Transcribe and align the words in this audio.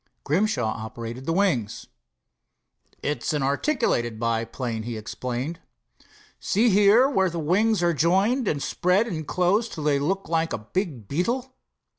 Grimshaw 0.23 0.65
operated 0.83 1.27
the 1.27 1.31
wings. 1.31 1.85
"It's 3.03 3.33
an 3.33 3.43
articulated 3.43 4.19
biplane," 4.19 4.81
he 4.81 4.97
explained. 4.97 5.59
"See 6.39 6.69
here, 6.71 7.07
where 7.07 7.29
the 7.29 7.37
wings 7.37 7.83
are 7.83 7.93
jointed 7.93 8.47
and 8.47 8.63
spread 8.63 9.05
and 9.05 9.27
close 9.27 9.69
till 9.69 9.83
they 9.83 9.99
look 9.99 10.27
like 10.27 10.53
a 10.53 10.57
big 10.73 11.07
beetle. 11.07 11.53